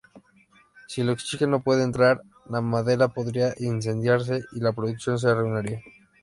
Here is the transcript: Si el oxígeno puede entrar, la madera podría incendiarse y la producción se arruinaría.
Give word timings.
Si 0.87 0.99
el 1.01 1.11
oxígeno 1.11 1.61
puede 1.61 1.83
entrar, 1.83 2.23
la 2.49 2.59
madera 2.61 3.09
podría 3.09 3.53
incendiarse 3.59 4.43
y 4.53 4.59
la 4.59 4.73
producción 4.73 5.19
se 5.19 5.27
arruinaría. 5.29 5.81